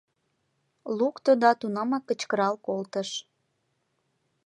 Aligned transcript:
Лукто 0.97 1.31
да 1.41 1.51
тунамак 1.59 2.03
кычкырал 2.09 2.55
колтыш: 2.65 3.09